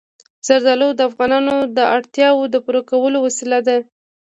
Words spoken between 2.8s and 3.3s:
کولو